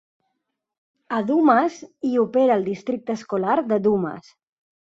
[1.17, 1.77] A Dumas
[2.09, 4.35] hi opera el districte escolar de Dumas.